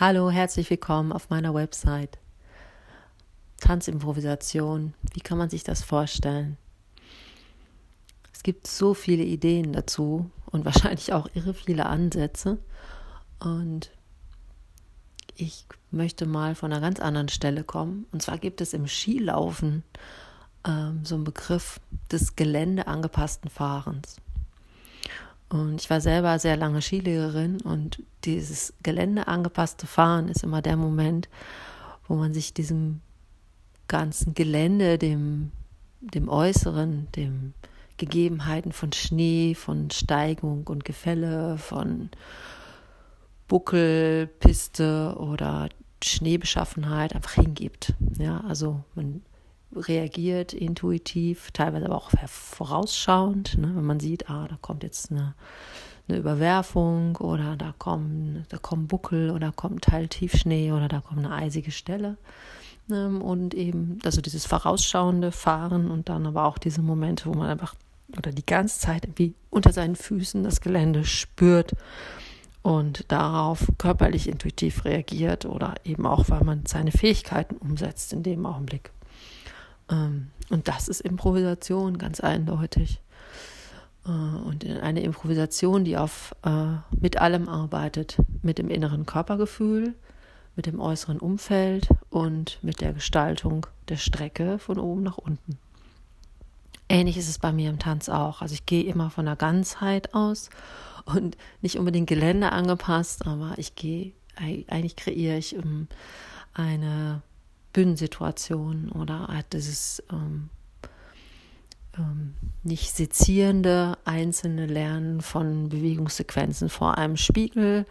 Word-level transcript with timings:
Hallo, 0.00 0.30
herzlich 0.30 0.70
willkommen 0.70 1.12
auf 1.12 1.28
meiner 1.28 1.52
Website. 1.52 2.16
Tanzimprovisation, 3.60 4.94
wie 5.12 5.20
kann 5.20 5.36
man 5.36 5.50
sich 5.50 5.62
das 5.62 5.82
vorstellen? 5.82 6.56
Es 8.32 8.42
gibt 8.42 8.66
so 8.66 8.94
viele 8.94 9.24
Ideen 9.24 9.74
dazu 9.74 10.30
und 10.46 10.64
wahrscheinlich 10.64 11.12
auch 11.12 11.28
irre 11.34 11.52
viele 11.52 11.84
Ansätze. 11.84 12.56
Und 13.40 13.90
ich 15.36 15.66
möchte 15.90 16.24
mal 16.24 16.54
von 16.54 16.72
einer 16.72 16.80
ganz 16.80 16.98
anderen 16.98 17.28
Stelle 17.28 17.62
kommen. 17.62 18.06
Und 18.10 18.22
zwar 18.22 18.38
gibt 18.38 18.62
es 18.62 18.72
im 18.72 18.88
Skilaufen 18.88 19.84
ähm, 20.66 21.04
so 21.04 21.16
einen 21.16 21.24
Begriff 21.24 21.78
des 22.10 22.36
geländeangepassten 22.36 23.50
Fahrens. 23.50 24.16
Und 25.50 25.80
ich 25.80 25.90
war 25.90 26.00
selber 26.00 26.38
sehr 26.38 26.56
lange 26.56 26.80
Skilehrerin 26.80 27.60
und 27.60 28.02
dieses 28.24 28.72
geländeangepasste 28.84 29.86
Fahren 29.86 30.28
ist 30.28 30.44
immer 30.44 30.62
der 30.62 30.76
Moment, 30.76 31.28
wo 32.06 32.14
man 32.14 32.32
sich 32.32 32.54
diesem 32.54 33.00
ganzen 33.88 34.34
Gelände, 34.34 34.96
dem, 34.96 35.50
dem 36.00 36.28
Äußeren, 36.28 37.08
dem 37.16 37.54
Gegebenheiten 37.96 38.72
von 38.72 38.92
Schnee, 38.92 39.56
von 39.56 39.90
Steigung 39.90 40.68
und 40.68 40.84
Gefälle, 40.84 41.58
von 41.58 42.10
Buckelpiste 43.48 45.16
oder 45.18 45.68
Schneebeschaffenheit 46.02 47.14
einfach 47.14 47.32
hingibt. 47.32 47.94
Ja, 48.18 48.40
also 48.46 48.84
man 48.94 49.22
reagiert 49.74 50.52
intuitiv, 50.52 51.50
teilweise 51.52 51.86
aber 51.86 51.96
auch 51.96 52.10
vorausschauend, 52.26 53.58
ne, 53.58 53.72
wenn 53.74 53.84
man 53.84 54.00
sieht, 54.00 54.28
ah, 54.28 54.46
da 54.48 54.56
kommt 54.60 54.82
jetzt 54.82 55.10
eine, 55.10 55.34
eine 56.08 56.18
Überwerfung 56.18 57.16
oder 57.16 57.56
da 57.56 57.74
kommen, 57.78 58.44
da 58.48 58.58
kommen 58.58 58.88
Buckel 58.88 59.30
oder 59.30 59.52
kommt 59.52 59.76
ein 59.76 59.80
Teil 59.80 60.08
Tiefschnee 60.08 60.72
oder 60.72 60.88
da 60.88 61.00
kommt 61.00 61.24
eine 61.24 61.34
eisige 61.34 61.70
Stelle. 61.70 62.16
Ne, 62.88 63.20
und 63.20 63.54
eben, 63.54 63.98
also 64.04 64.20
dieses 64.20 64.46
vorausschauende 64.46 65.30
Fahren 65.30 65.90
und 65.90 66.08
dann 66.08 66.26
aber 66.26 66.46
auch 66.46 66.58
diese 66.58 66.82
Momente, 66.82 67.26
wo 67.26 67.34
man 67.34 67.48
einfach 67.48 67.74
oder 68.18 68.32
die 68.32 68.46
ganze 68.46 68.80
Zeit 68.80 69.04
irgendwie 69.04 69.34
unter 69.50 69.72
seinen 69.72 69.94
Füßen 69.94 70.42
das 70.42 70.60
Gelände 70.60 71.04
spürt 71.04 71.74
und 72.62 73.04
darauf 73.08 73.68
körperlich 73.78 74.28
intuitiv 74.28 74.84
reagiert 74.84 75.46
oder 75.46 75.74
eben 75.84 76.06
auch, 76.06 76.28
weil 76.28 76.44
man 76.44 76.66
seine 76.66 76.92
Fähigkeiten 76.92 77.56
umsetzt 77.56 78.12
in 78.12 78.22
dem 78.22 78.44
Augenblick. 78.46 78.90
Ähm, 79.90 80.30
und 80.48 80.68
das 80.68 80.88
ist 80.88 81.00
Improvisation, 81.00 81.98
ganz 81.98 82.20
eindeutig. 82.20 83.00
Äh, 84.06 84.10
und 84.10 84.64
eine 84.66 85.02
Improvisation, 85.02 85.84
die 85.84 85.96
auf, 85.96 86.34
äh, 86.44 86.76
mit 87.00 87.18
allem 87.20 87.48
arbeitet, 87.48 88.18
mit 88.42 88.58
dem 88.58 88.68
inneren 88.68 89.06
Körpergefühl, 89.06 89.94
mit 90.56 90.66
dem 90.66 90.80
äußeren 90.80 91.18
Umfeld 91.18 91.88
und 92.10 92.58
mit 92.62 92.80
der 92.80 92.92
Gestaltung 92.92 93.66
der 93.88 93.96
Strecke 93.96 94.58
von 94.58 94.78
oben 94.78 95.02
nach 95.02 95.18
unten. 95.18 95.58
Ähnlich 96.88 97.16
ist 97.16 97.28
es 97.28 97.38
bei 97.38 97.52
mir 97.52 97.70
im 97.70 97.78
Tanz 97.78 98.08
auch. 98.08 98.42
Also 98.42 98.54
ich 98.54 98.66
gehe 98.66 98.82
immer 98.82 99.10
von 99.10 99.24
der 99.24 99.36
Ganzheit 99.36 100.12
aus 100.12 100.50
und 101.06 101.36
nicht 101.62 101.78
unbedingt 101.78 102.08
Gelände 102.08 102.50
angepasst, 102.50 103.26
aber 103.26 103.54
ich 103.58 103.76
gehe, 103.76 104.12
eigentlich 104.36 104.96
kreiere 104.96 105.38
ich 105.38 105.54
ähm, 105.54 105.86
eine 106.52 107.22
Bühnensituation 107.72 108.90
oder 108.90 109.28
hat 109.28 109.52
dieses 109.52 110.02
ähm, 110.10 110.50
ähm, 111.96 112.34
nicht 112.62 112.94
sezierende 112.94 113.96
einzelne 114.04 114.66
Lernen 114.66 115.20
von 115.20 115.68
Bewegungssequenzen 115.68 116.68
vor 116.68 116.98
einem 116.98 117.16
Spiegel, 117.16 117.86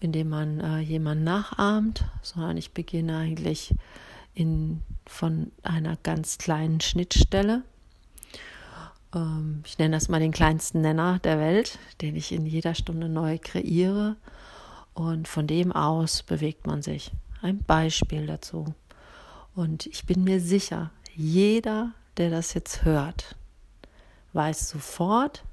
indem 0.00 0.28
man 0.28 0.60
äh, 0.60 0.78
jemanden 0.78 1.24
nachahmt, 1.24 2.04
sondern 2.22 2.56
ich 2.56 2.72
beginne 2.72 3.16
eigentlich 3.16 3.74
in, 4.34 4.82
von 5.06 5.52
einer 5.62 5.96
ganz 6.02 6.38
kleinen 6.38 6.80
Schnittstelle. 6.80 7.62
Ähm, 9.14 9.62
ich 9.64 9.78
nenne 9.78 9.96
das 9.96 10.08
mal 10.08 10.20
den 10.20 10.32
kleinsten 10.32 10.80
Nenner 10.80 11.18
der 11.20 11.38
Welt, 11.38 11.78
den 12.00 12.16
ich 12.16 12.32
in 12.32 12.46
jeder 12.46 12.74
Stunde 12.74 13.08
neu 13.08 13.38
kreiere. 13.38 14.16
Und 14.92 15.26
von 15.26 15.46
dem 15.46 15.72
aus 15.72 16.22
bewegt 16.22 16.66
man 16.66 16.82
sich. 16.82 17.10
Ein 17.42 17.58
Beispiel 17.58 18.26
dazu. 18.26 18.74
Und 19.54 19.86
ich 19.86 20.04
bin 20.04 20.24
mir 20.24 20.40
sicher, 20.40 20.90
jeder, 21.14 21.92
der 22.16 22.30
das 22.30 22.54
jetzt 22.54 22.84
hört, 22.84 23.36
weiß 24.32 24.68
sofort, 24.68 25.44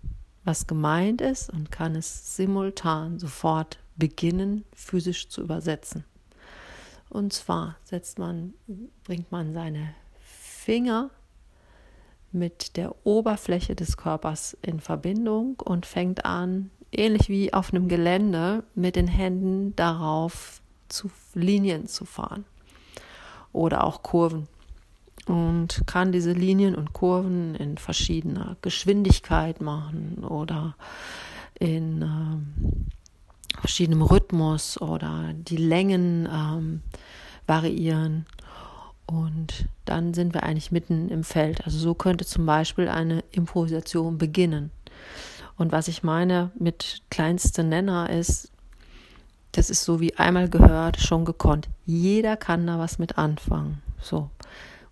was 0.44 0.66
gemeint 0.66 1.22
ist 1.22 1.52
und 1.52 1.72
kann 1.72 1.96
es 1.96 2.36
simultan 2.36 3.20
sofort 3.20 3.78
beginnen, 3.96 4.66
physisch 4.74 5.30
zu 5.30 5.42
übersetzen. 5.42 6.04
Und 7.10 7.34
zwar 7.34 7.76
setzt 7.84 8.18
man, 8.18 8.56
bringt 9.04 9.32
man 9.32 9.54
seine 9.54 9.94
Finger 10.20 11.12
mit 12.32 12.78
der 12.78 12.96
Oberfläche 13.06 13.76
des 13.76 13.98
Körpers 13.98 14.58
in 14.64 14.80
Verbindung 14.80 15.60
und 15.60 15.86
fängt 15.86 16.26
an, 16.26 16.72
ähnlich 16.92 17.30
wie 17.30 17.54
auf 17.54 17.72
einem 17.72 17.88
Gelände, 17.88 18.64
mit 18.74 18.96
den 18.96 19.08
Händen 19.08 19.76
darauf 19.76 20.62
zu 20.88 21.12
Linien 21.36 21.88
zu 21.88 22.06
fahren 22.06 22.46
oder 23.54 23.84
auch 23.84 24.04
Kurven 24.04 24.48
und 25.26 25.84
kann 25.86 26.12
diese 26.12 26.34
Linien 26.34 26.76
und 26.76 26.94
Kurven 26.94 27.56
in 27.56 27.78
verschiedener 27.78 28.58
Geschwindigkeit 28.62 29.62
machen 29.62 30.24
oder 30.24 30.76
in 31.60 32.02
ähm, 32.02 32.88
verschiedenem 33.60 34.02
Rhythmus 34.02 34.82
oder 34.82 35.34
die 35.34 35.58
Längen 35.58 36.28
ähm, 36.32 36.82
variieren. 37.46 38.26
Und 39.06 39.66
dann 39.86 40.14
sind 40.14 40.34
wir 40.34 40.44
eigentlich 40.44 40.72
mitten 40.72 41.10
im 41.10 41.24
Feld. 41.24 41.66
Also 41.66 41.78
so 41.78 41.94
könnte 41.94 42.26
zum 42.26 42.46
Beispiel 42.46 42.88
eine 42.88 43.24
Improvisation 43.32 44.18
beginnen. 44.18 44.72
Und 45.58 45.72
was 45.72 45.88
ich 45.88 46.02
meine 46.02 46.52
mit 46.58 47.02
kleinste 47.10 47.64
Nenner 47.64 48.10
ist, 48.10 48.51
das 49.52 49.70
ist 49.70 49.84
so 49.84 50.00
wie 50.00 50.16
einmal 50.16 50.50
gehört, 50.50 51.00
schon 51.00 51.26
gekonnt. 51.26 51.70
Jeder 51.86 52.38
kann 52.38 52.66
da 52.68 52.80
was 52.80 53.00
mit 53.00 53.18
anfangen. 53.18 53.82
So. 54.02 54.30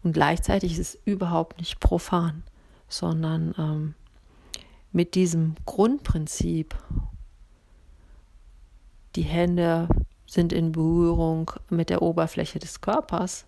Und 0.03 0.13
gleichzeitig 0.13 0.73
ist 0.73 0.79
es 0.79 0.99
überhaupt 1.05 1.59
nicht 1.59 1.79
profan, 1.79 2.43
sondern 2.87 3.53
ähm, 3.57 3.93
mit 4.91 5.15
diesem 5.15 5.55
Grundprinzip, 5.65 6.75
die 9.15 9.23
Hände 9.23 9.87
sind 10.25 10.53
in 10.53 10.71
Berührung 10.71 11.51
mit 11.69 11.89
der 11.89 12.01
Oberfläche 12.01 12.59
des 12.59 12.81
Körpers, 12.81 13.45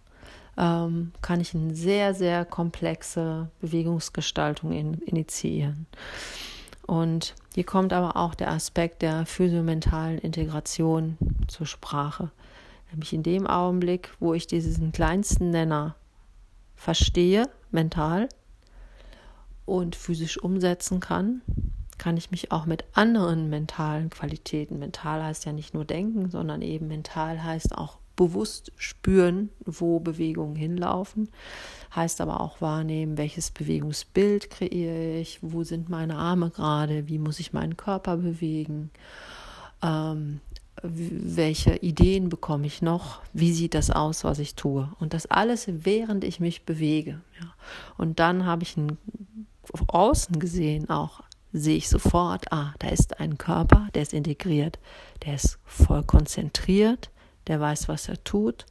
ähm, 0.57 1.11
kann 1.22 1.39
ich 1.39 1.53
eine 1.55 1.73
sehr, 1.73 2.13
sehr 2.13 2.45
komplexe 2.45 3.49
Bewegungsgestaltung 3.61 4.72
in, 4.72 4.95
initiieren. 4.95 5.88
Und 6.86 7.36
hier 7.53 7.64
kommt 7.64 7.94
aber 7.94 8.18
auch 8.18 8.36
der 8.36 8.52
Aspekt 8.52 9.02
der 9.02 9.25
physiomentalen 9.25 10.18
Integration 10.18 11.18
zur 11.47 11.66
Sprache. 11.66 12.31
Nämlich 12.92 13.14
in 13.14 13.24
dem 13.24 13.47
Augenblick, 13.47 14.12
wo 14.19 14.34
ich 14.34 14.47
diesen 14.47 14.91
kleinsten 14.91 15.50
Nenner 15.52 15.96
verstehe, 16.75 17.50
mental, 17.72 18.28
und 19.66 19.96
physisch 19.96 20.38
umsetzen 20.41 21.00
kann, 21.00 21.41
kann 21.97 22.18
ich 22.18 22.31
mich 22.31 22.52
auch 22.52 22.66
mit 22.66 22.84
anderen 22.94 23.50
mentalen 23.50 24.09
Qualitäten, 24.09 24.80
mental 24.80 25.24
heißt 25.24 25.46
ja 25.46 25.53
nicht 25.53 25.74
nur 25.74 25.86
denken, 25.86 26.30
sondern 26.31 26.62
eben 26.62 26.88
mental 26.88 27.44
heißt 27.44 27.78
auch 27.78 28.00
bewusst 28.16 28.72
spüren, 28.77 29.49
wo 29.66 29.99
Bewegungen 29.99 30.55
hinlaufen. 30.55 31.29
Heißt 31.95 32.22
aber 32.22 32.39
auch 32.41 32.61
wahrnehmen, 32.61 33.17
welches 33.17 33.51
Bewegungsbild 33.51 34.49
kreiere 34.49 35.19
ich, 35.19 35.39
wo 35.41 35.63
sind 35.63 35.89
meine 35.89 36.16
Arme 36.16 36.49
gerade, 36.49 37.07
wie 37.07 37.19
muss 37.19 37.39
ich 37.39 37.53
meinen 37.53 37.77
Körper 37.77 38.17
bewegen, 38.17 38.91
ähm, 39.81 40.39
welche 40.83 41.75
Ideen 41.77 42.29
bekomme 42.29 42.66
ich 42.66 42.81
noch, 42.81 43.22
wie 43.34 43.53
sieht 43.53 43.73
das 43.73 43.91
aus, 43.91 44.23
was 44.23 44.40
ich 44.40 44.55
tue. 44.55 44.90
Und 44.99 45.14
das 45.14 45.25
alles, 45.25 45.67
während 45.67 46.23
ich 46.23 46.40
mich 46.40 46.66
bewege. 46.66 47.22
Ja. 47.40 47.53
Und 47.97 48.19
dann 48.19 48.46
habe 48.46 48.64
ich 48.64 48.78
ein, 48.78 48.97
außen 49.87 50.40
gesehen 50.40 50.90
auch 50.90 51.22
sehe 51.53 51.78
ich 51.78 51.90
sofort, 51.90 52.52
ah, 52.52 52.73
da 52.79 52.90
ist 52.90 53.19
ein 53.19 53.37
Körper, 53.37 53.87
der 53.93 54.03
ist 54.03 54.14
integriert, 54.14 54.79
der 55.25 55.35
ist 55.35 55.59
voll 55.66 56.03
konzentriert, 56.03 57.09
der 57.47 57.59
weiß, 57.59 57.88
was 57.88 58.08
er 58.09 58.23
tut 58.23 58.66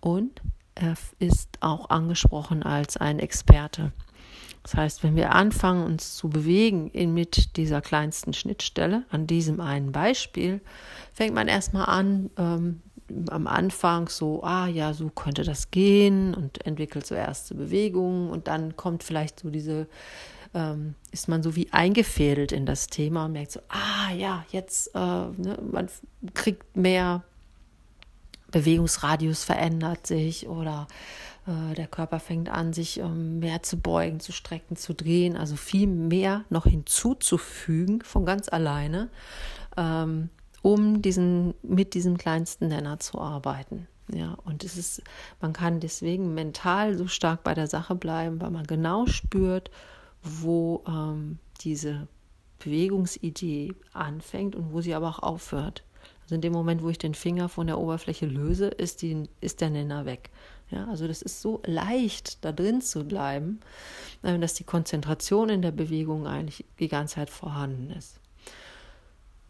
und 0.00 0.42
er 0.74 0.94
ist 1.18 1.58
auch 1.60 1.90
angesprochen 1.90 2.62
als 2.62 2.96
ein 2.96 3.18
Experte. 3.18 3.92
Das 4.62 4.74
heißt, 4.74 5.02
wenn 5.02 5.16
wir 5.16 5.34
anfangen, 5.34 5.84
uns 5.84 6.16
zu 6.16 6.28
bewegen 6.28 6.90
in, 6.90 7.14
mit 7.14 7.56
dieser 7.56 7.80
kleinsten 7.80 8.32
Schnittstelle, 8.32 9.04
an 9.10 9.26
diesem 9.26 9.60
einen 9.60 9.92
Beispiel, 9.92 10.60
fängt 11.12 11.34
man 11.34 11.48
erstmal 11.48 11.86
an, 11.86 12.30
ähm, 12.36 12.82
am 13.30 13.46
Anfang 13.46 14.08
so, 14.08 14.42
ah 14.44 14.68
ja, 14.68 14.92
so 14.92 15.08
könnte 15.08 15.42
das 15.42 15.70
gehen 15.70 16.34
und 16.34 16.64
entwickelt 16.66 17.06
so 17.06 17.14
erste 17.14 17.54
Bewegungen 17.54 18.30
und 18.30 18.46
dann 18.46 18.76
kommt 18.76 19.02
vielleicht 19.02 19.40
so 19.40 19.50
diese, 19.50 19.88
ähm, 20.54 20.94
ist 21.10 21.28
man 21.28 21.42
so 21.42 21.56
wie 21.56 21.72
eingefädelt 21.72 22.52
in 22.52 22.66
das 22.66 22.86
Thema 22.86 23.24
und 23.24 23.32
merkt 23.32 23.52
so, 23.52 23.60
ah 23.68 24.12
ja, 24.12 24.44
jetzt, 24.52 24.94
äh, 24.94 24.98
ne, 24.98 25.58
man 25.70 25.88
kriegt 26.34 26.76
mehr 26.76 27.24
Bewegungsradius 28.50 29.44
verändert 29.44 30.06
sich 30.06 30.48
oder 30.48 30.86
äh, 31.46 31.74
der 31.74 31.86
Körper 31.86 32.20
fängt 32.20 32.48
an, 32.48 32.72
sich 32.72 32.98
ähm, 32.98 33.40
mehr 33.40 33.62
zu 33.62 33.78
beugen, 33.78 34.20
zu 34.20 34.32
strecken, 34.32 34.76
zu 34.76 34.94
drehen, 34.94 35.36
also 35.36 35.56
viel 35.56 35.86
mehr 35.86 36.44
noch 36.50 36.66
hinzuzufügen 36.66 38.02
von 38.02 38.24
ganz 38.24 38.48
alleine, 38.48 39.08
ähm, 39.76 40.28
um 40.62 41.02
diesen, 41.02 41.54
mit 41.62 41.94
diesem 41.94 42.18
kleinsten 42.18 42.68
Nenner 42.68 42.98
zu 42.98 43.18
arbeiten. 43.20 43.86
Ja, 44.12 44.36
und 44.44 44.64
es 44.64 44.76
ist, 44.76 45.02
man 45.40 45.52
kann 45.52 45.78
deswegen 45.80 46.34
mental 46.34 46.96
so 46.96 47.06
stark 47.06 47.44
bei 47.44 47.54
der 47.54 47.68
Sache 47.68 47.94
bleiben, 47.94 48.40
weil 48.40 48.50
man 48.50 48.66
genau 48.66 49.06
spürt, 49.06 49.70
wo 50.22 50.82
ähm, 50.86 51.38
diese 51.60 52.08
Bewegungsidee 52.58 53.72
anfängt 53.92 54.56
und 54.56 54.72
wo 54.72 54.80
sie 54.80 54.94
aber 54.94 55.08
auch 55.08 55.20
aufhört. 55.20 55.84
Also 56.30 56.36
in 56.36 56.42
dem 56.42 56.52
Moment, 56.52 56.84
wo 56.84 56.88
ich 56.88 56.98
den 56.98 57.16
Finger 57.16 57.48
von 57.48 57.66
der 57.66 57.76
Oberfläche 57.76 58.24
löse, 58.24 58.68
ist, 58.68 59.02
die, 59.02 59.24
ist 59.40 59.60
der 59.60 59.68
Nenner 59.68 60.06
weg. 60.06 60.30
Ja, 60.70 60.86
also 60.86 61.08
das 61.08 61.22
ist 61.22 61.42
so 61.42 61.60
leicht, 61.66 62.44
da 62.44 62.52
drin 62.52 62.82
zu 62.82 63.02
bleiben, 63.02 63.58
äh, 64.22 64.38
dass 64.38 64.54
die 64.54 64.62
Konzentration 64.62 65.48
in 65.48 65.60
der 65.60 65.72
Bewegung 65.72 66.28
eigentlich 66.28 66.64
die 66.78 66.86
ganze 66.86 67.16
Zeit 67.16 67.30
vorhanden 67.30 67.90
ist. 67.90 68.20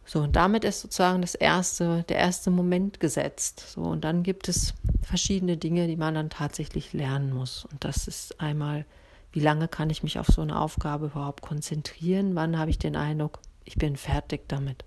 So, 0.05 0.21
und 0.21 0.35
damit 0.35 0.63
ist 0.63 0.81
sozusagen 0.81 1.21
das 1.21 1.35
erste, 1.35 2.03
der 2.09 2.17
erste 2.17 2.49
Moment 2.49 2.99
gesetzt. 2.99 3.59
So, 3.75 3.81
und 3.81 4.03
dann 4.03 4.23
gibt 4.23 4.49
es 4.49 4.73
verschiedene 5.03 5.57
Dinge, 5.57 5.85
die 5.85 5.97
man 5.97 6.15
dann 6.15 6.31
tatsächlich 6.31 6.93
lernen 6.93 7.31
muss. 7.31 7.65
Und 7.65 7.85
das 7.85 8.07
ist 8.07 8.41
einmal, 8.41 8.85
wie 9.33 9.39
lange 9.39 9.67
kann 9.67 9.91
ich 9.91 10.01
mich 10.01 10.17
auf 10.17 10.29
so 10.29 10.41
eine 10.41 10.59
Aufgabe 10.59 11.05
überhaupt 11.05 11.43
konzentrieren? 11.43 12.33
Wann 12.33 12.57
habe 12.57 12.71
ich 12.71 12.79
den 12.79 12.95
Eindruck, 12.95 13.37
ich 13.65 13.75
bin 13.75 13.97
fertig 13.97 14.49
damit? 14.49 14.83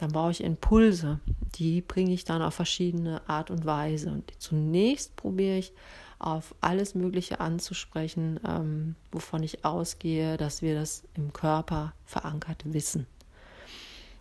Dann 0.00 0.12
baue 0.12 0.30
ich 0.30 0.42
Impulse, 0.42 1.20
die 1.56 1.82
bringe 1.82 2.14
ich 2.14 2.24
dann 2.24 2.40
auf 2.40 2.54
verschiedene 2.54 3.20
Art 3.28 3.50
und 3.50 3.66
Weise. 3.66 4.10
Und 4.10 4.32
zunächst 4.38 5.14
probiere 5.14 5.58
ich 5.58 5.74
auf 6.18 6.54
alles 6.62 6.94
Mögliche 6.94 7.38
anzusprechen, 7.40 8.40
ähm, 8.46 8.96
wovon 9.12 9.42
ich 9.42 9.62
ausgehe, 9.62 10.38
dass 10.38 10.62
wir 10.62 10.74
das 10.74 11.02
im 11.14 11.34
Körper 11.34 11.92
verankert 12.06 12.62
wissen. 12.64 13.06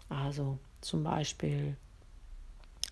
Also 0.09 0.59
zum 0.81 1.03
Beispiel 1.03 1.77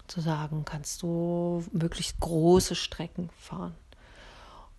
zu 0.08 0.22
sagen, 0.22 0.64
kannst 0.64 1.02
du 1.02 1.66
möglichst 1.74 2.22
große 2.22 2.76
Strecken 2.76 3.30
fahren 3.38 3.76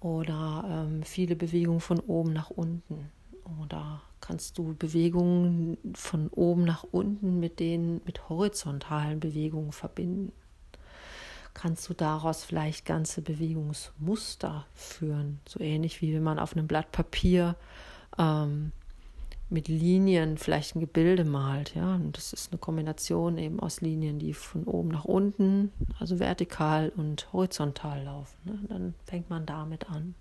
oder 0.01 0.65
ähm, 0.67 1.03
viele 1.03 1.37
Bewegungen 1.37 1.81
von 1.81 2.01
oben 2.01 2.33
nach 2.33 2.49
unten 2.49 3.11
oder 3.61 4.01
kannst 4.29 4.59
du 4.59 4.75
Bewegungen 4.75 5.79
von 5.95 6.29
oben 6.29 6.65
nach 6.65 6.85
unten 6.85 7.41
mit 7.41 7.61
den 7.61 8.03
mit 8.05 8.29
horizontalen 8.29 9.21
Bewegungen 9.21 9.73
verbinden. 9.73 10.33
Kannst 11.55 11.89
du 11.89 11.95
daraus 11.95 12.45
vielleicht 12.45 12.85
ganze 12.85 13.23
Bewegungsmuster 13.23 14.67
führen, 14.75 15.41
so 15.49 15.61
ähnlich 15.61 16.03
wie 16.03 16.15
wenn 16.15 16.23
man 16.23 16.39
auf 16.39 16.53
einem 16.53 16.67
Blatt 16.67 16.93
Papier 16.93 17.57
ähm, 18.19 18.73
mit 19.49 19.69
Linien 19.69 20.37
vielleicht 20.37 20.77
ein 20.77 20.81
Gebilde 20.81 21.25
malt, 21.25 21.75
ja. 21.75 21.95
Und 21.95 22.19
das 22.19 22.35
ist 22.35 22.53
eine 22.53 22.59
Kombination 22.59 23.39
eben 23.39 23.59
aus 23.59 23.81
Linien, 23.81 24.19
die 24.19 24.35
von 24.35 24.65
oben 24.65 24.91
nach 24.91 25.07
unten, 25.07 25.73
also 25.99 26.19
vertikal 26.19 26.93
und 26.95 27.33
horizontal 27.33 28.05
laufen. 28.05 28.37
Ne? 28.45 28.59
Dann 28.69 28.95
fängt 29.07 29.31
man 29.31 29.47
damit 29.47 29.89
an. 29.89 30.15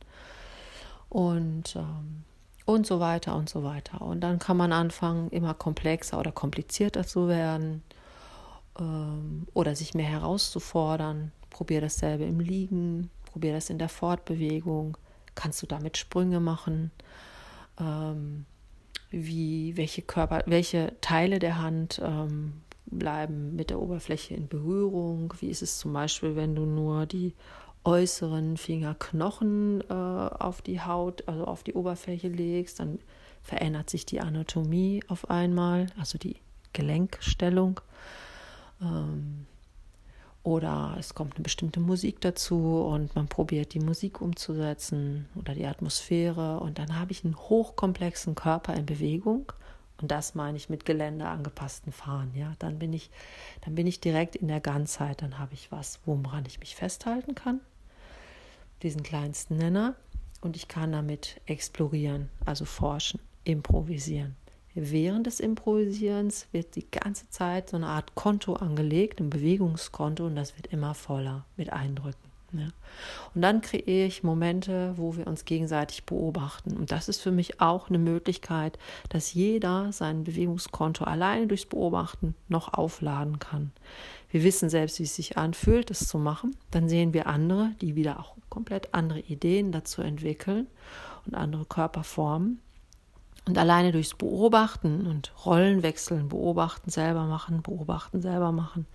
Und 1.10 1.76
ähm, 1.76 2.24
und 2.68 2.86
so 2.86 3.00
weiter 3.00 3.36
und 3.36 3.50
so 3.50 3.64
weiter. 3.64 4.02
Und 4.02 4.20
dann 4.20 4.40
kann 4.40 4.58
man 4.58 4.74
anfangen, 4.74 5.30
immer 5.30 5.54
komplexer 5.54 6.20
oder 6.20 6.34
komplizierter 6.34 7.08
zu 7.08 7.30
werden 7.30 7.82
ähm, 8.78 9.48
oder 9.54 9.74
sich 9.74 9.94
mehr 9.94 10.06
herauszufordern. 10.06 11.32
Probier 11.50 11.80
dasselbe 11.80 12.26
im 12.26 12.42
Liegen, 12.42 13.10
probier 13.32 13.54
das 13.54 13.70
in 13.70 13.80
der 13.80 13.88
Fortbewegung. 13.88 14.98
Kannst 15.34 15.62
du 15.62 15.66
damit 15.66 15.98
Sprünge 15.98 16.42
machen? 16.42 16.92
Ähm, 17.80 18.46
wie, 19.12 19.78
welche 19.78 20.02
Körper, 20.02 20.44
welche 20.46 20.92
Teile 21.00 21.40
der 21.40 21.62
Hand 21.62 22.02
ähm, 22.04 22.62
bleiben 22.86 23.56
mit 23.56 23.70
der 23.70 23.80
Oberfläche 23.80 24.34
in 24.34 24.50
Berührung? 24.50 25.34
Wie 25.40 25.50
ist 25.50 25.62
es 25.62 25.78
zum 25.78 25.94
Beispiel, 25.94 26.36
wenn 26.36 26.54
du 26.54 26.66
nur 26.66 27.06
die 27.06 27.34
äußeren 27.88 28.58
Fingerknochen 28.58 29.82
äh, 29.90 29.94
auf 29.94 30.62
die 30.62 30.82
Haut, 30.82 31.26
also 31.26 31.46
auf 31.46 31.64
die 31.64 31.74
Oberfläche 31.74 32.28
legst, 32.28 32.82
dann 32.82 33.00
verändert 33.42 33.90
sich 33.90 34.06
die 34.06 34.20
Anatomie 34.20 35.02
auf 35.08 35.30
einmal, 35.30 35.88
also 35.98 36.18
die 36.18 36.36
Gelenkstellung. 36.74 37.80
Ähm, 38.82 39.46
oder 40.44 40.98
es 41.00 41.16
kommt 41.16 41.36
eine 41.36 41.44
bestimmte 41.44 41.80
Musik 41.80 42.20
dazu 42.20 42.82
und 42.82 43.16
man 43.16 43.30
probiert 43.30 43.74
die 43.74 43.80
Musik 43.80 44.20
umzusetzen 44.20 45.30
oder 45.36 45.54
die 45.54 45.66
Atmosphäre 45.66 46.60
und 46.60 46.80
dann 46.80 47.00
habe 47.00 47.14
ich 47.14 47.24
einen 47.24 47.38
hochkomplexen 47.38 48.36
Körper 48.36 48.74
in 48.74 48.86
Bewegung 48.86 49.54
und 50.02 50.12
das 50.12 50.36
meine 50.36 50.58
ich 50.58 50.70
mit 50.70 50.86
Gelände 50.86 51.26
angepassten 51.28 51.94
Fahren. 51.94 52.34
Ja, 52.36 52.54
dann 52.60 52.80
bin 52.80 52.92
ich, 52.92 53.12
dann 53.62 53.76
bin 53.76 53.88
ich 53.88 54.02
direkt 54.02 54.36
in 54.36 54.50
der 54.50 54.60
Ganzheit. 54.60 55.22
Dann 55.22 55.40
habe 55.40 55.54
ich 55.54 55.72
was, 55.72 56.00
woran 56.06 56.46
ich 56.46 56.60
mich 56.60 56.76
festhalten 56.76 57.34
kann 57.34 57.62
diesen 58.84 59.04
kleinsten 59.04 59.58
Nenner 59.58 59.96
und 60.42 60.56
ich 60.56 60.68
kann 60.68 60.92
damit 60.92 61.42
explorieren, 61.46 62.30
also 62.46 62.66
forschen, 62.66 63.20
improvisieren. 63.44 64.36
Während 64.80 65.26
des 65.26 65.40
Improvisierens 65.40 66.48
wird 66.52 66.76
die 66.76 66.86
ganze 66.92 67.28
Zeit 67.30 67.72
so 67.72 67.78
eine 67.78 67.88
Art 67.88 68.14
Konto 68.14 68.54
angelegt, 68.54 69.20
ein 69.20 69.32
Bewegungskonto, 69.32 70.28
und 70.28 70.36
das 70.36 70.56
wird 70.56 70.68
immer 70.68 70.94
voller 70.94 71.46
mit 71.56 71.74
Eindrücken. 71.74 72.28
Ja. 72.54 72.68
Und 73.34 73.42
dann 73.42 73.62
kreiere 73.62 74.06
ich 74.06 74.24
Momente, 74.24 74.94
wo 74.96 75.18
wir 75.18 75.28
uns 75.28 75.46
gegenseitig 75.46 76.06
beobachten. 76.06 76.78
Und 76.78 76.92
das 76.92 77.10
ist 77.10 77.22
für 77.22 77.32
mich 77.32 77.60
auch 77.60 77.90
eine 77.90 77.98
Möglichkeit, 77.98 78.78
dass 79.10 79.34
jeder 79.34 79.92
sein 79.92 80.24
Bewegungskonto 80.24 81.04
alleine 81.04 81.48
durchs 81.48 81.66
Beobachten 81.66 82.36
noch 82.48 82.74
aufladen 82.74 83.40
kann. 83.40 83.72
Wir 84.30 84.44
wissen 84.44 84.70
selbst, 84.70 85.00
wie 85.00 85.04
es 85.04 85.16
sich 85.16 85.38
anfühlt, 85.38 85.90
das 85.90 86.08
zu 86.08 86.18
machen. 86.18 86.56
Dann 86.72 86.90
sehen 86.90 87.14
wir 87.14 87.28
andere, 87.28 87.72
die 87.82 87.96
wieder 87.96 88.20
auch 88.20 88.36
komplett 88.50 88.94
andere 88.94 89.20
Ideen 89.20 89.72
dazu 89.72 90.02
entwickeln 90.02 90.68
und 91.26 91.36
andere 91.36 91.66
Körperformen. 91.66 92.60
Und 93.46 93.58
alleine 93.58 93.94
durchs 93.94 94.14
Beobachten 94.14 95.08
und 95.08 95.32
Rollenwechseln, 95.46 96.28
beobachten, 96.28 96.90
selber 96.90 97.26
machen, 97.26 97.62
beobachten, 97.62 98.22
selber 98.22 98.52
machen, 98.52 98.86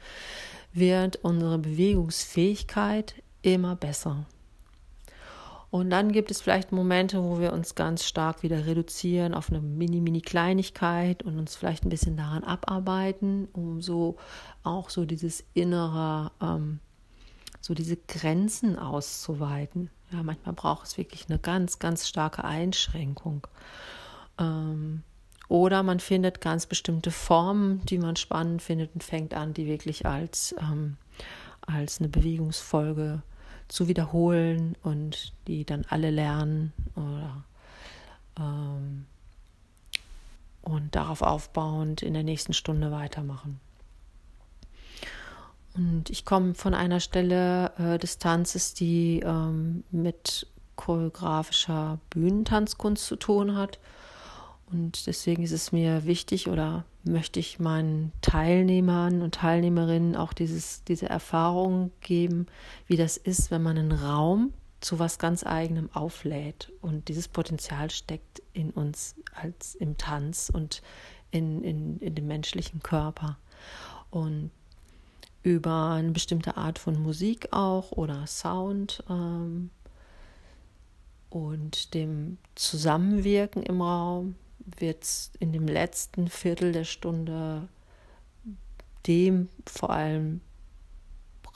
wird 0.75 1.17
unsere 1.17 1.59
Bewegungsfähigkeit 1.59 3.15
immer 3.41 3.77
besser. 3.77 4.27
Und 5.73 5.89
dann 5.89 6.13
gibt 6.13 6.31
es 6.31 6.43
vielleicht 6.43 6.71
Momente, 6.71 7.25
wo 7.25 7.41
wir 7.41 7.55
uns 7.55 7.75
ganz 7.75 8.05
stark 8.05 8.43
wieder 8.43 8.67
reduzieren 8.67 9.33
auf 9.33 9.49
eine 9.49 9.63
mini-mini-Kleinigkeit 9.63 11.23
und 11.23 11.39
uns 11.39 11.57
vielleicht 11.57 11.87
ein 11.87 11.89
bisschen 11.89 12.15
daran 12.15 12.45
abarbeiten, 12.45 13.49
um 13.55 13.81
so 13.81 14.17
auch 14.65 14.91
so 14.91 15.07
dieses 15.07 15.43
innere, 15.55 16.31
ähm, 16.43 16.79
so 17.63 17.73
diese 17.73 17.97
Grenzen 17.97 18.79
auszuweiten. 18.79 19.89
Ja, 20.11 20.23
manchmal 20.23 20.55
braucht 20.55 20.89
es 20.89 20.99
wirklich 20.99 21.31
eine 21.31 21.39
ganz, 21.39 21.79
ganz 21.79 22.07
starke 22.07 22.45
Einschränkung. 22.45 23.47
Ähm, 24.39 25.05
oder 25.49 25.83
man 25.83 26.01
findet 26.01 26.43
ganz 26.43 26.67
bestimmte 26.67 27.11
Formen, 27.11 27.83
die 27.87 27.97
man 27.97 28.17
spannend 28.17 28.61
findet 28.61 28.93
und 28.93 29.03
fängt 29.03 29.33
an, 29.33 29.55
die 29.55 29.67
wirklich 29.67 30.05
als, 30.05 30.55
ähm, 30.61 30.99
als 31.67 31.99
eine 31.99 32.11
Bewegungsfolge 32.11 33.23
zu 33.73 33.89
wiederholen 33.89 34.77
und 34.83 35.33
die 35.47 35.65
dann 35.65 35.87
alle 35.89 36.11
lernen 36.11 36.75
oder 36.95 37.45
ähm, 38.39 39.07
und 40.61 40.95
darauf 40.95 41.23
aufbauend 41.23 42.03
in 42.03 42.13
der 42.13 42.23
nächsten 42.23 42.53
Stunde 42.53 42.93
weitermachen. 42.93 43.61
Und 45.75 46.11
ich 46.11 46.27
komme 46.27 46.55
von 46.55 46.75
einer 46.75 47.01
Stelle 47.01 47.73
äh, 47.79 47.99
des 47.99 48.19
Tanzes, 48.19 48.75
die 48.75 49.21
ähm, 49.21 49.85
mit 49.91 50.47
choreografischer 50.77 51.99
Bühnentanzkunst 52.11 53.07
zu 53.07 53.17
tun 53.17 53.57
hat. 53.57 53.79
Und 54.67 55.07
deswegen 55.07 55.43
ist 55.43 55.53
es 55.53 55.73
mir 55.73 56.05
wichtig 56.05 56.49
oder 56.49 56.85
möchte 57.05 57.41
ich 57.41 57.59
meinen 57.59 58.13
Teilnehmern 58.21 59.23
und 59.23 59.35
Teilnehmerinnen 59.35 60.17
auch 60.17 60.33
dieses, 60.33 60.85
diese 60.85 61.09
Erfahrung 61.09 61.91
geben, 62.01 62.47
wie 62.87 62.97
das 62.97 63.17
ist, 63.17 63.51
wenn 63.51 63.63
man 63.63 63.79
einen 63.79 63.93
Raum 63.93 64.53
zu 64.81 64.99
was 64.99 65.19
ganz 65.19 65.45
eigenem 65.45 65.91
auflädt. 65.93 66.73
Und 66.81 67.09
dieses 67.09 67.29
Potenzial 67.29 67.91
steckt 67.91 68.43
in 68.53 68.71
uns 68.71 69.15
als 69.35 69.75
im 69.75 69.97
Tanz 69.97 70.51
und 70.53 70.83
in, 71.31 71.63
in, 71.63 71.99
in 71.99 72.15
dem 72.15 72.27
menschlichen 72.27 72.83
Körper. 72.83 73.39
Und 74.11 74.51
über 75.43 75.91
eine 75.91 76.13
bestimmte 76.13 76.57
Art 76.57 76.79
von 76.79 77.01
Musik 77.01 77.49
auch 77.53 77.93
oder 77.93 78.27
Sound 78.27 79.03
ähm, 79.09 79.71
und 81.31 81.95
dem 81.95 82.39
Zusammenwirken 82.55 83.63
im 83.63 83.81
Raum 83.81 84.37
wird 84.65 85.07
in 85.39 85.53
dem 85.53 85.67
letzten 85.67 86.29
Viertel 86.29 86.73
der 86.73 86.85
Stunde 86.85 87.69
dem 89.07 89.49
vor 89.67 89.91
allem 89.91 90.41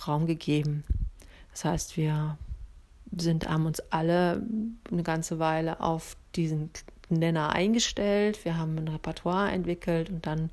Raum 0.06 0.26
gegeben. 0.26 0.84
Das 1.52 1.64
heißt, 1.64 1.96
wir 1.96 2.36
sind, 3.16 3.48
haben 3.48 3.66
uns 3.66 3.80
alle 3.90 4.42
eine 4.90 5.02
ganze 5.02 5.38
Weile 5.38 5.80
auf 5.80 6.16
diesen 6.34 6.70
Nenner 7.08 7.50
eingestellt. 7.50 8.44
Wir 8.44 8.56
haben 8.56 8.76
ein 8.76 8.88
Repertoire 8.88 9.52
entwickelt 9.52 10.10
und 10.10 10.26
dann 10.26 10.50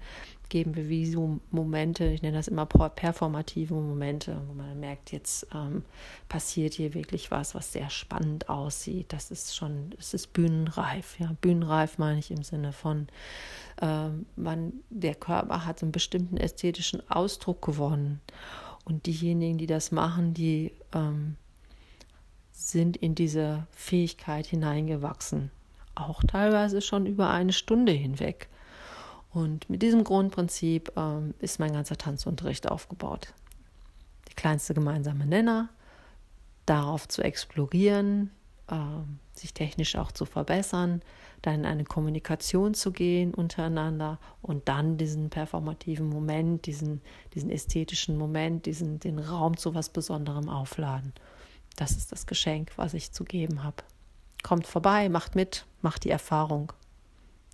geben 0.54 0.76
wir 0.76 0.88
wie 0.88 1.08
so 1.08 1.40
Momente, 1.50 2.06
ich 2.06 2.22
nenne 2.22 2.38
das 2.38 2.48
immer 2.48 2.68
performative 2.68 3.74
Momente, 3.74 4.40
wo 4.48 4.54
man 4.54 4.80
merkt, 4.80 5.12
jetzt 5.12 5.48
ähm, 5.52 5.84
passiert 6.30 6.76
hier 6.76 6.94
wirklich 6.94 7.32
was, 7.32 7.56
was 7.56 7.74
sehr 7.74 7.90
spannend 7.90 8.50
aussieht. 8.50 9.12
Das 9.14 9.32
ist 9.32 9.56
schon, 9.56 9.96
es 9.98 10.14
ist 10.14 10.32
bühnenreif. 10.34 11.20
Ja, 11.20 11.36
bühnenreif 11.42 11.98
meine 11.98 12.20
ich 12.20 12.30
im 12.30 12.44
Sinne 12.44 12.72
von, 12.72 13.08
ähm, 13.82 14.28
man, 14.36 14.74
der 14.92 15.16
Körper 15.16 15.66
hat 15.66 15.82
einen 15.82 15.92
bestimmten 15.92 16.38
ästhetischen 16.38 17.02
Ausdruck 17.10 17.64
gewonnen. 17.64 18.22
Und 18.86 19.08
diejenigen, 19.08 19.58
die 19.58 19.66
das 19.66 19.92
machen, 19.92 20.36
die 20.36 20.72
ähm, 20.94 21.36
sind 22.52 22.96
in 22.96 23.16
diese 23.16 23.66
Fähigkeit 23.72 24.46
hineingewachsen. 24.46 25.50
Auch 25.96 26.24
teilweise 26.24 26.82
schon 26.82 27.06
über 27.06 27.30
eine 27.30 27.54
Stunde 27.54 27.92
hinweg. 27.92 28.50
Und 29.32 29.70
mit 29.70 29.82
diesem 29.82 30.04
Grundprinzip 30.04 30.92
ähm, 30.96 31.34
ist 31.40 31.60
mein 31.60 31.74
ganzer 31.74 31.98
Tanzunterricht 31.98 32.70
aufgebaut. 32.70 33.34
Der 34.28 34.36
kleinste 34.36 34.74
gemeinsame 34.74 35.26
Nenner, 35.26 35.70
darauf 36.66 37.08
zu 37.08 37.24
explorieren, 37.24 38.32
äh, 38.68 38.76
sich 39.34 39.54
technisch 39.54 39.96
auch 39.96 40.12
zu 40.12 40.26
verbessern, 40.26 41.02
dann 41.42 41.56
in 41.56 41.66
eine 41.66 41.84
Kommunikation 41.84 42.74
zu 42.74 42.92
gehen 42.92 43.34
untereinander 43.34 44.20
und 44.42 44.70
dann 44.70 44.98
diesen 44.98 45.30
performativen 45.30 46.08
Moment, 46.08 46.66
diesen, 46.66 47.02
diesen 47.34 47.50
ästhetischen 47.50 48.18
Moment, 48.18 48.66
diesen, 48.66 49.00
den 49.00 49.20
Raum 49.20 49.58
zu 49.58 49.74
was 49.74 49.90
Besonderem 49.90 50.48
aufladen. 50.48 51.14
Das 51.76 51.92
ist 51.92 52.12
das 52.12 52.28
Geschenk, 52.28 52.72
was 52.78 52.94
ich 52.94 53.12
zu 53.12 53.24
geben 53.24 53.64
habe. 53.64 53.84
Kommt 54.44 54.68
vorbei, 54.68 55.10
macht 55.10 55.36
mit, 55.36 55.66
macht 55.82 56.04
die 56.04 56.10
Erfahrung. 56.10 56.74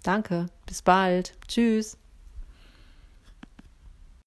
Danke, 0.03 0.47
bis 0.65 0.81
bald. 0.81 1.37
Tschüss. 1.47 1.97